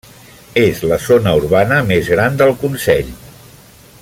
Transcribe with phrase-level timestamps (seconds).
[0.61, 3.17] És la zona urbana més gran del Consell.